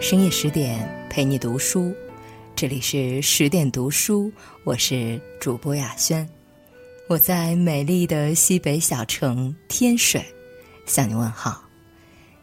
[0.00, 1.92] 深夜十点陪你读书，
[2.54, 4.32] 这里是十点读书，
[4.62, 6.26] 我是主播雅轩，
[7.08, 10.24] 我在美丽的西北小城天水
[10.86, 11.60] 向你问好。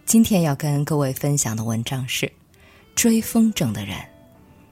[0.06, 2.30] 今天要跟各位分享的文章是：
[2.94, 3.98] 追风筝的人，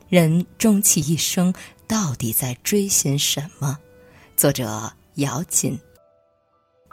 [0.10, 1.54] 人终其一生
[1.88, 3.78] 到底在追寻什么？
[4.36, 5.80] 作者姚锦。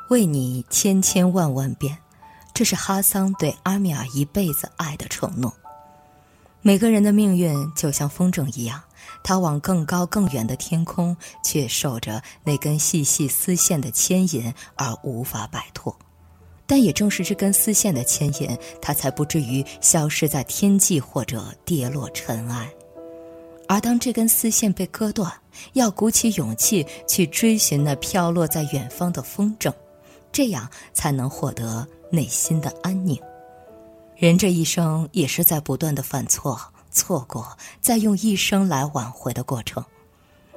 [0.08, 1.98] 为你千千万万遍，
[2.54, 5.52] 这是哈桑对阿米尔一辈子爱的承诺。
[6.62, 8.82] 每个人的命运就像风筝一样，
[9.24, 15.96] 它往更高更远的天空，却受着那根细细丝线的牵引而无法摆脱。
[16.66, 22.70] 但也正是这根丝线的牵引，它才不至于消失在天际或者跌落尘埃。
[23.66, 25.32] 而当这根丝线被割断，
[25.72, 29.72] 要鼓起勇气去追寻那飘落在远方的风筝，
[30.30, 33.18] 这样才能获得内心的安宁。
[34.20, 39.82] 人这一生也是在不断的犯错、错过，再用一生来挽回的过程。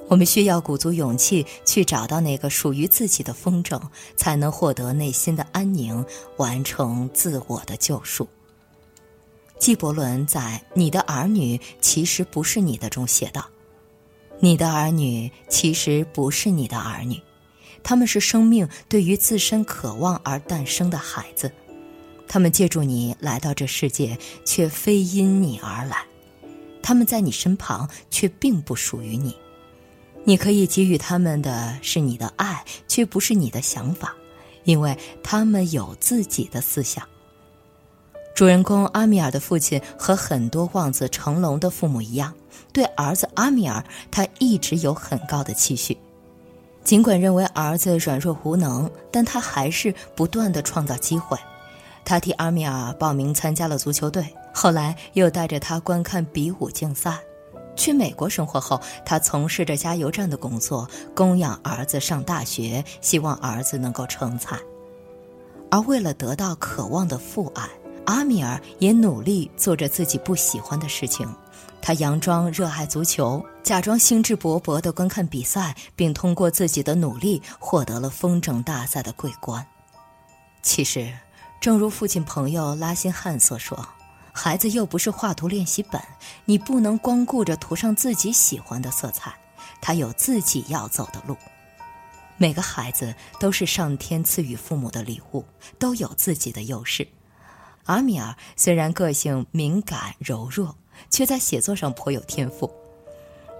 [0.10, 3.82] 我们需要鼓足勇气去找到那个属于自己的风筝，
[4.18, 6.06] 才能获得内心的安宁，
[6.36, 8.28] 完成自我的救赎。
[9.58, 13.46] 纪伯伦在《你的儿女其实不是你的》中写道
[14.42, 17.18] ：“你的儿女其实不是你的儿女，
[17.82, 21.50] 他们是生命对于自身渴望而诞生的孩子。”
[22.34, 25.98] 他们借助你来到这世界，却非因你而来；
[26.82, 29.36] 他们在你身旁，却并不属于你。
[30.24, 34.16] 你可以给予他们的是你的爱，却不是你的想法，
[34.64, 37.08] 因为他们有自己的思想。
[38.34, 42.34] 主人公阿米尔的父亲和很多望子成龙的父母一样，
[42.72, 45.96] 对儿子阿米尔，他一直有很高的期许。
[46.84, 51.38] 尽管认为儿子软弱无能，但他还是不断的创造机会。
[52.06, 57.18] 他替阿米尔报名参加了足球队，后来又带着他观看比武竞赛。
[57.76, 64.60] 去美国生活后，他从事着加油站的工作，供养儿子上大学，希望儿子能够成才。
[65.72, 67.68] 而为了得到渴望的父爱，
[68.06, 71.28] 阿米尔也努力做着自己不喜欢的事情。
[71.82, 79.66] 他佯装热爱足球，假装兴致勃勃地观看比赛，并通过自己的努力获得了风筝大赛的桂冠。
[80.62, 81.12] 其实。
[81.64, 83.88] 正如父亲朋友拉辛汉所说
[84.36, 86.02] ：“孩子又不是画图练习本，
[86.44, 89.34] 你不能光顾着涂上自己喜欢的色彩，
[89.80, 91.38] 他有自己要走的路。
[92.36, 95.46] 每个孩子都是上天赐予父母的礼物，
[95.80, 97.08] 都有自己的优势。
[97.86, 100.76] 阿米尔虽然个性敏感柔弱，
[101.10, 102.70] 却在写作上颇有天赋。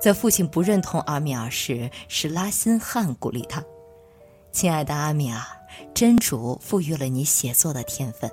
[0.02, 3.64] 在父亲不认同阿米尔时，是拉辛汉鼓励他
[4.52, 5.42] ：‘亲爱的阿米尔。’”
[5.94, 8.32] 真主赋予了你写作的天分，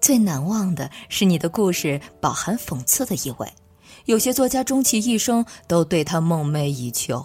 [0.00, 3.48] 最难忘的是你的故事饱含讽刺的意味。
[4.04, 7.24] 有些作家终其一生都对他梦寐以求，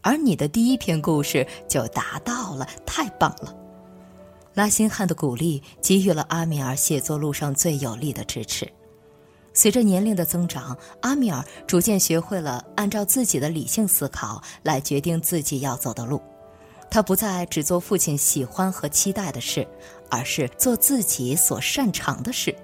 [0.00, 3.54] 而你的第一篇故事就达到了，太棒了！
[4.54, 8.70] 拉辛汉的鼓励给予了阿米尔写作路上最有力的支持。
[9.52, 16.20] 随着年龄的增长，阿米尔逐渐学会了按照自己的理性思考来决定自己要走的路。
[16.90, 19.66] 他不再只做父亲喜欢和期待的事，
[20.08, 22.54] 而是做自己所擅长的事。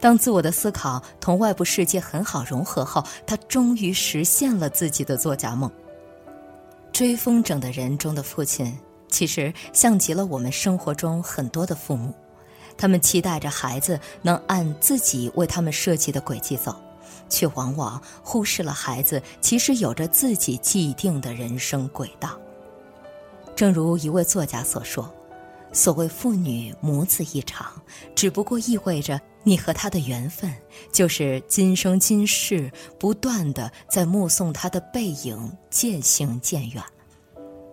[0.00, 5.70] 当自我的思考同外部世界很好融合后，他终于实现了自己的作家梦。
[6.92, 8.76] 追风筝的人中的父亲，
[9.08, 12.14] 其实像极了我们生活中很多的父母，
[12.76, 16.74] 他们期待着孩子能按自己为他们设计的轨迹走，
[17.28, 22.38] 却往往忽视了孩子其实有着自己既定的人生轨道。
[23.56, 25.12] 正如一位作家所说
[25.72, 27.80] ：“所谓父女母子一场，
[28.14, 30.52] 只不过意味着你和他的缘分，
[30.92, 36.82] 就是今生今世不断的在目送他的背影渐行渐远。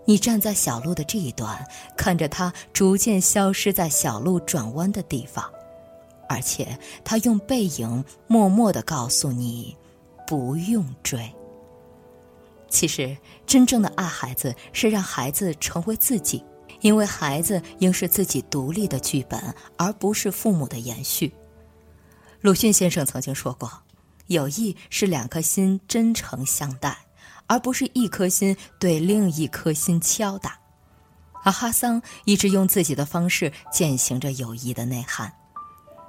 [0.06, 1.66] 你站在小路的这一端，
[1.98, 5.52] 看着他逐渐消失在小路转弯的地方，
[6.30, 9.76] 而且他用背影默默的告诉你，
[10.28, 11.28] 不用追。”
[12.72, 13.16] 其实，
[13.46, 16.44] 真正的爱孩子是让孩子成为自己，
[16.80, 21.32] 因为孩子应是自己独立的剧本，而不是父母的延续。
[22.40, 23.70] 鲁迅先生曾经说过
[24.28, 26.98] ：“友谊是两颗心真诚相待，
[27.46, 30.58] 而不是一颗心对另一颗心敲打。”
[31.44, 35.32] 而哈桑一直用自己的方式践行着友谊的内涵。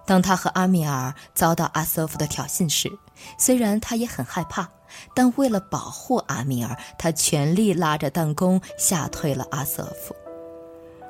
[0.07, 2.89] 当他和阿米尔遭到阿瑟夫的挑衅时，
[3.37, 4.71] 虽然他也很害怕。
[5.15, 10.15] 但为了保护阿米尔，他全力拉着弹弓吓退了阿瑟夫。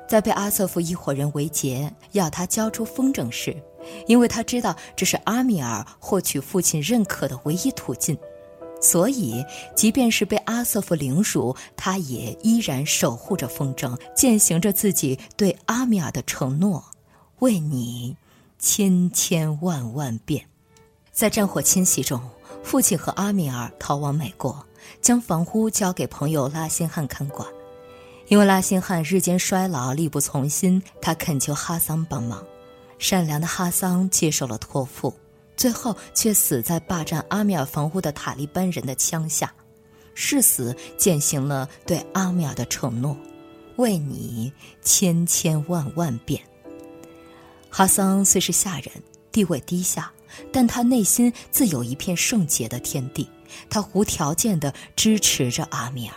[0.07, 3.55] 在被阿瑟夫一伙人围劫，要他交出风筝时，
[4.05, 8.15] 因为他知道这是阿米尔获取父亲认可的唯一途径，
[8.81, 9.43] 所以
[9.75, 16.83] 即便是被阿瑟夫凌辱，他也依然守护着风筝，践行着自己对阿米尔的承诺：
[17.39, 18.15] 为你，
[18.59, 20.45] 千千万万遍。
[21.11, 22.19] 在战火侵袭中，
[22.63, 24.65] 父亲和阿米尔逃往美国，
[25.01, 27.47] 将房屋交给朋友拉辛汉看管。
[28.27, 32.43] 因为拉辛汉日渐衰老，力不从心，他恳求哈桑帮忙。
[32.97, 35.13] 善良的哈桑接受了托付，
[35.57, 39.53] 最后却死在霸占阿米尔房屋的塔利班人的枪下。
[40.15, 43.17] 誓死践行了对阿米尔的承诺
[43.75, 46.41] ：“为你，千千万万遍。”
[47.69, 48.89] 哈桑虽是下人，
[49.31, 50.11] 地位低下。
[50.51, 53.29] 但他内心自有一片圣洁的天地，
[53.69, 56.15] 他无条件地支持着阿米尔。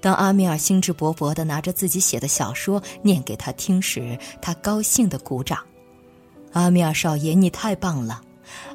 [0.00, 5.58] 当阿米尔兴致勃勃地拿着自己写的小说念给他听时，他高兴地鼓掌
[6.52, 8.20] ：“阿米尔少爷，你太棒了！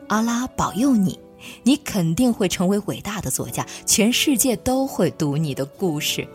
[0.07, 1.19] 阿拉保佑你，
[1.61, 6.27] 你肯定会成为伟大的作家，全世界都会读你的故事。”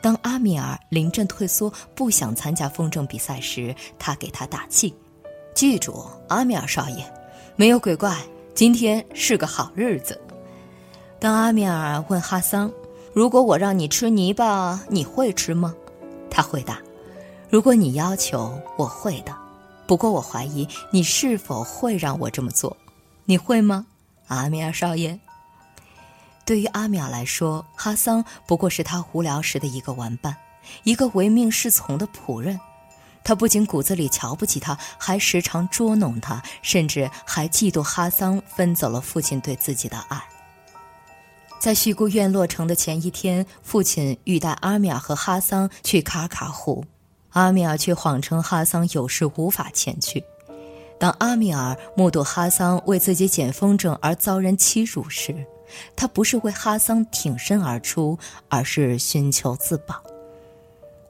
[0.00, 4.94] 当阿米尔临阵退缩，不想参加风筝比赛时，他给他打气。
[5.54, 7.04] 记住，阿米尔少爷，
[7.56, 8.16] 没有鬼怪，
[8.54, 10.18] 今天是个好日子。
[11.18, 12.70] 当阿米尔问哈桑
[13.12, 15.74] ：“如果我让你吃泥巴，你会吃吗？”
[16.30, 16.78] 他回答
[17.50, 19.36] ：“如果你要求，我会的。
[19.86, 22.74] 不过我怀疑你是否会让我这么做。
[23.24, 23.84] 你会吗，
[24.28, 25.18] 阿米尔少爷？”
[26.46, 30.34] 对于阿米尔来说，哈桑不过是他无聊时的一个玩伴，
[30.84, 32.58] 一个唯命是从的仆人。
[33.30, 40.20] 他不仅骨子里瞧不起他，还时常捉弄他，甚至还嫉妒哈桑分走了父亲对自己的爱。
[41.60, 46.84] 在虚孤院落成的前一天，父亲欲带阿米尔和哈桑去卡卡湖，
[47.28, 50.24] 阿米尔却谎称哈桑有事无法前去。
[50.98, 55.32] 当阿米尔目睹哈桑为自己捡风筝而遭人欺辱时，
[55.94, 58.18] 他不是为哈桑挺身而出，
[58.48, 60.02] 而是寻求自保。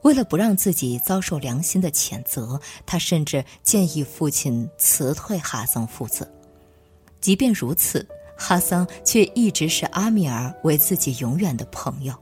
[0.03, 6.31] 为了不让自己遭受良心的谴责，他甚至建议父亲辞退哈桑父子。
[7.21, 8.07] 即便如此，
[8.37, 12.15] 哈桑却一直视阿米尔为自己永远的朋友。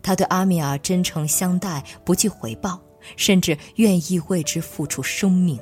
[0.00, 2.80] 他对阿米尔真诚相待，不计回报，
[3.16, 5.58] 甚至愿意为之付出生命。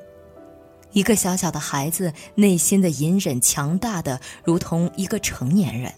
[0.93, 5.91] 一个小小的孩子内心的隐忍强大的如同一个成年人，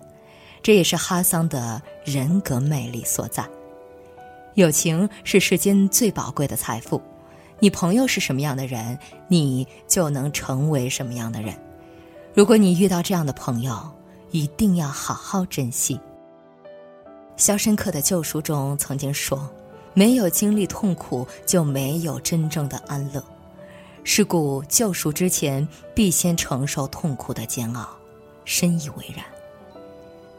[0.63, 3.45] 这也是哈桑的人格魅力所在。
[4.55, 7.01] 友情是世间最宝贵的财富，
[7.59, 11.55] 你朋友是什么样的人，你就能成为什么样的人。
[12.35, 13.75] 如果你遇到这样的朋友，
[14.31, 15.97] 一定要好好珍惜。
[17.39, 19.49] 《肖申克的救赎》中曾经说
[19.95, 23.25] ：“没有经历痛苦，就没有真正的安乐。
[24.05, 27.89] 是故，救赎之前，必先承受痛苦的煎熬。”
[28.45, 29.25] 深以为然。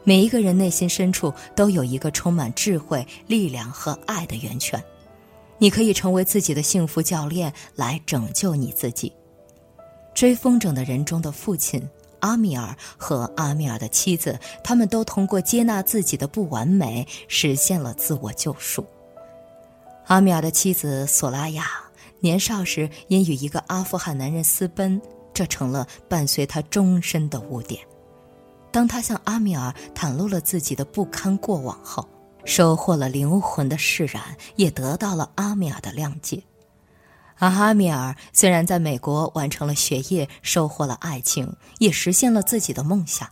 [0.04, 4.82] 每一个人内心深处都有一个充满智慧、力量和爱的源泉，
[5.58, 9.10] 你可以成为自己的幸福教练，来拯救你自己。
[10.14, 11.82] 追风筝的人中的父亲
[12.20, 18.84] 阿米尔和阿米尔的妻子，他们都通过接纳自己的不完美，实现了自我救赎。
[20.06, 21.66] 阿米尔的妻子索拉亚
[22.20, 25.00] 年少时因与一个阿富汗男人私奔，
[25.32, 27.80] 这成了伴随他终身的污点。
[28.74, 32.08] 当他向阿米尔袒露了自己的不堪过往后，
[32.44, 34.20] 收获了灵魂的释然，
[34.56, 36.42] 也得到了阿米尔的谅解。
[37.38, 43.28] 而阿米尔虽然在美国完成了学业，收获了爱情，也实现了自己的梦想，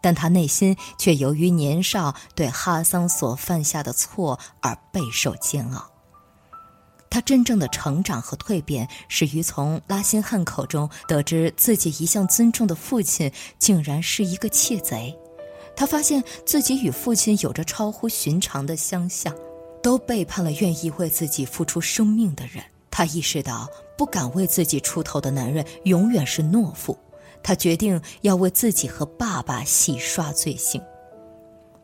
[0.00, 5.84] 但他内心却由于年少对哈桑所犯下的错而备受煎熬。
[7.08, 15.16] 他真正的成长和蜕变，始于从拉辛汉口中得知自己一向尊重的父亲竟然是一个窃贼。
[15.74, 19.34] 他发现自己与父亲有着超乎寻常的相像，
[19.82, 22.62] 都背叛了愿意为自己付出生命的人。
[22.90, 26.98] 他意识到，不敢为自己出头的男人永远是懦夫。
[27.42, 30.82] 他决定要为自己和爸爸洗刷罪行。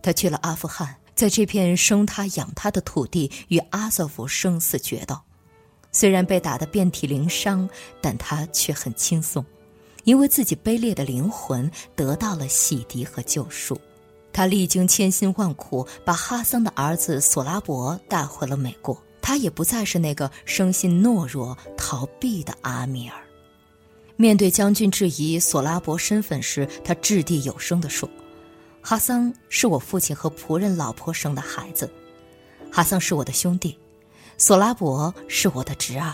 [0.02, 0.96] 他去了阿富汗。
[1.14, 5.16] 在这片生他养他的土地，与阿瑟夫生死决斗，
[5.92, 7.68] 虽然被打得遍体鳞伤，
[8.00, 9.44] 但他却很轻松，
[10.04, 13.78] 因为自己卑劣的灵魂得到了洗涤和救赎。
[14.32, 18.96] 他历经千辛万苦，把哈桑的儿子索拉伯带回了美国。
[19.20, 23.16] 他也不再是那个生性懦弱、逃避的阿米尔。
[24.16, 28.08] 面对将军质疑索拉伯身份时，他掷地有声地说。
[28.82, 31.88] 哈桑是我父亲和仆人老婆生的孩子，
[32.70, 33.78] 哈桑是我的兄弟，
[34.36, 36.12] 索拉伯是我的侄儿，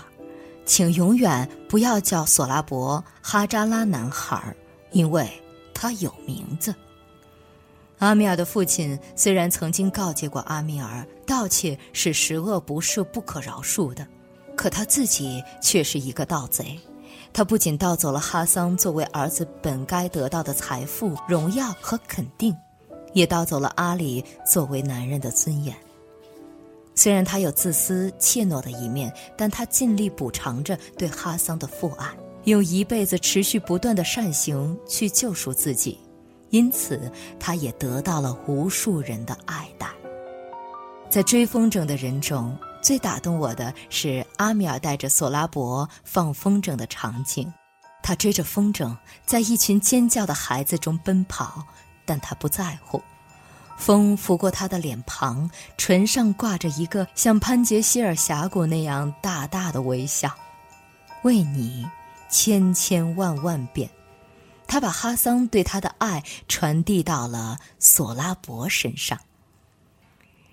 [0.67, 4.55] 请永远不要叫索拉伯哈扎拉男孩，
[4.93, 5.29] 因为
[5.73, 6.75] 他有名字。
[8.01, 14.07] 阿米尔的父亲虽然曾经告诫过阿米尔，盗窃是十恶不赦、不可饶恕的，
[14.55, 16.79] 可他自己却是一个盗贼。
[17.39, 22.53] 他不仅盗走了哈桑作为儿子本该得到的财富、荣耀和肯定，
[23.13, 25.73] 也盗走了阿里作为男人的尊严。
[26.97, 32.11] 虽然他有自私怯懦的一面，但他尽力补偿着对哈桑的父爱，
[32.43, 35.97] 用一辈子持续不断的善行去救赎自己。
[36.51, 37.01] 因此，
[37.39, 39.87] 他也得到了无数人的爱戴。
[41.09, 47.53] 在追风筝的人中，最打动我的是阿米尔带着索拉伯放风筝的场景。
[48.03, 51.63] 他追着风筝，在一群尖叫的孩子中奔跑，
[52.07, 53.03] 但他不在乎。
[53.77, 60.35] 风拂过他的脸庞，唇上挂着一个像潘杰希尔峡谷那样大大的微笑。
[61.25, 61.87] 为你，
[62.31, 63.91] 千千万万遍。
[64.67, 69.21] 他把哈桑对他的爱传递到了索拉伯身上。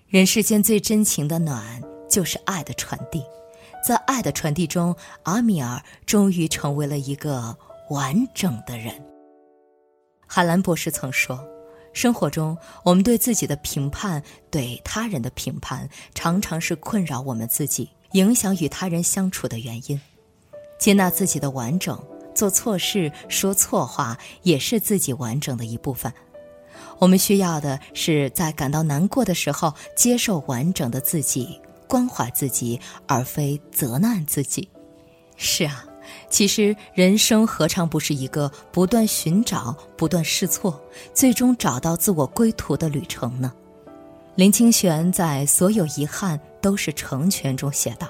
[0.09, 1.81] 人世间最真情的暖，
[2.15, 3.21] 就是爱的传递。
[3.85, 7.53] 在爱的传递中，阿米尔终于成为了一个
[7.89, 8.93] 完整的人。
[10.25, 11.45] 海兰博士曾说
[11.91, 19.99] ：“生活中，我们对自己的评判、对他人的评判，常常是困扰我们自己、影响与他人相处的原因。
[20.79, 22.01] 接纳自己的完整。”
[22.33, 26.13] 做错事、说错话，也是自己完整的一部分。
[26.99, 34.69] 我们需要的是在感到难过的时候，接受完整的自己，关怀自己，而非责难自己。
[35.37, 35.85] 是啊，
[36.29, 40.81] 其实人生何尝不是一个不断寻找、不断试错，
[41.13, 43.53] 最终找到自我归途的旅程呢？
[44.35, 48.07] 林清玄在《所有遗憾都是成全》中写道：“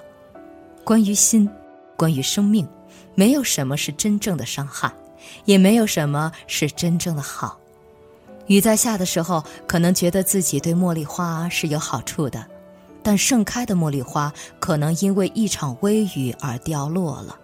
[0.83, 1.49] 关于心，
[1.95, 2.67] 关于生命。”
[3.17, 4.91] 没有什么是真正的伤害，
[5.45, 7.57] 也没有什么是真正的好。
[8.47, 12.45] 雨在下的时候，可能觉得自己对茉莉花是有好处的，
[13.05, 17.37] 但盛开的茉莉花可能因为一场微雨而凋落了。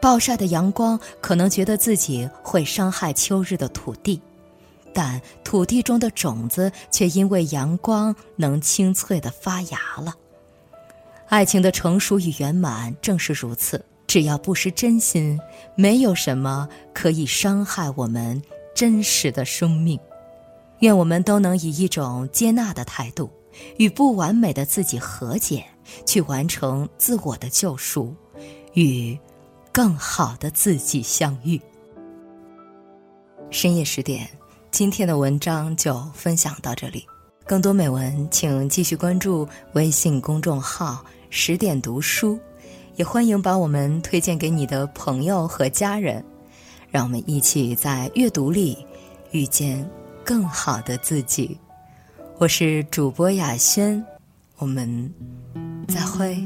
[0.00, 4.22] 暴晒的阳光可能觉得自己会伤害秋日的土地，
[4.94, 10.14] 但土地中的种子却因为阳光能清脆的发芽了。
[11.28, 13.84] 爱情的成熟与圆满正是如此。
[14.06, 15.38] 只要不失真心，
[15.74, 18.40] 没有什么可以伤害我们
[18.74, 19.98] 真实的生命。
[20.78, 23.30] 愿我们都能以一种接纳的态度，
[23.78, 25.64] 与不完美的自己和解，
[26.04, 28.14] 去完成自我的救赎，
[28.74, 29.18] 与
[29.72, 31.60] 更好的自己相遇。
[33.50, 34.28] 深夜十点，
[34.70, 37.06] 今天的文章就分享到这里。
[37.46, 42.38] 更多美文，请继续关注微信公众号“十点读书”。
[42.96, 46.22] 也欢迎把我们推荐给你的朋友和家人，
[46.90, 48.86] 让我们一起在阅读里
[49.30, 49.88] 遇见
[50.22, 51.58] 更好的自己。
[52.40, 54.02] 我是主播雅轩，
[54.56, 55.12] 我们
[55.88, 56.42] 再会。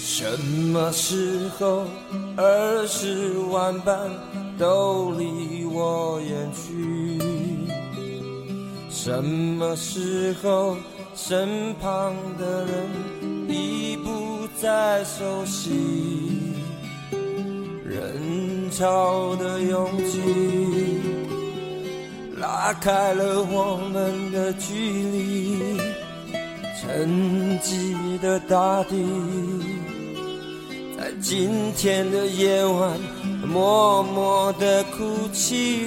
[0.00, 0.40] 什
[0.72, 1.86] 么时候
[2.36, 4.10] 儿时玩伴
[4.62, 7.18] 都离我远去？
[8.88, 10.76] 什么时候
[11.16, 12.72] 身旁的人
[13.48, 15.72] 已不再熟悉？
[17.84, 20.20] 人潮的拥挤
[22.36, 25.58] 拉开了我们的距离，
[26.80, 28.94] 沉寂的大地。
[30.96, 32.96] 在今天的夜晚，
[33.52, 35.84] 默默的哭泣。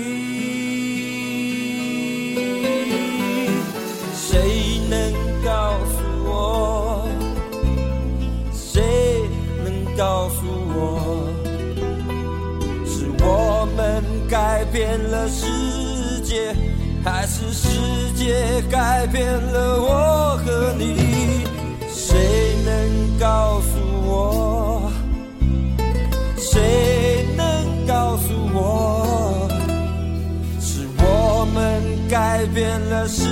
[4.13, 5.11] 谁能
[5.43, 7.07] 告诉我？
[8.53, 8.83] 谁
[9.63, 10.45] 能告诉
[10.75, 11.27] 我？
[12.85, 16.55] 是我们改变了世界，
[17.03, 17.67] 还是世
[18.15, 21.47] 界改变了我和你？
[21.91, 23.69] 谁能告诉
[24.07, 24.91] 我？
[26.37, 26.94] 谁
[32.75, 33.23] 变了世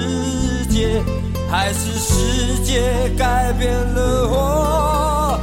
[0.68, 1.04] 界，
[1.52, 5.40] 还是世界改变了我？